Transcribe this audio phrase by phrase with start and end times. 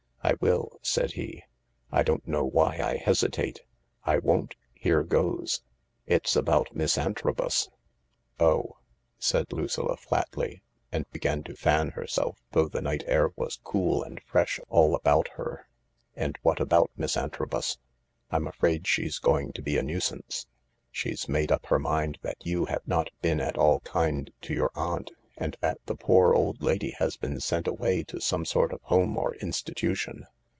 [0.31, 1.43] "I will," said he."
[1.91, 3.61] I don't know why I hesitate.
[4.03, 4.55] I won't.
[4.71, 5.63] Here goes.
[6.05, 7.69] It's about Miss Antrobus,""
[8.39, 8.77] Oh,"
[9.17, 10.61] said Lucilla flatly,
[10.91, 15.27] and began to fan herself, though the night air was cool and fresh all about
[15.37, 15.65] her."
[16.15, 17.79] And what about Miss Antrobus?""
[18.31, 20.45] I'm afraid she's going to be a nuisance.
[20.91, 24.69] She's made up her mind that you have not been at all kind to your
[24.75, 28.79] aunt, and that the poor old lady has been sent away to some sort of
[28.83, 30.27] home or institution."